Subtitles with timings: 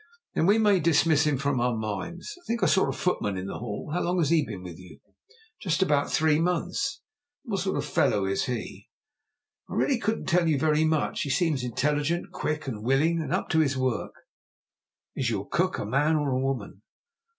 [0.33, 2.33] "Then we may dismiss him from our minds.
[2.41, 3.91] I think I saw a footman in the hall.
[3.93, 4.99] How long has he been with you?"
[5.61, 7.01] "Just about three months."
[7.45, 8.89] "And what sort of a fellow is he?"
[9.69, 11.21] "I really could not tell you very much.
[11.21, 14.15] He seems intelligent, quick and willing, and up to his work."
[15.15, 16.81] "Is your cook a man or a woman?"